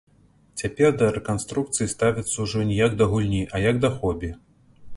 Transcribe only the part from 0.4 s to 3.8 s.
Цяпер да рэканструкцыі ставяцца ўжо не як да гульні, а як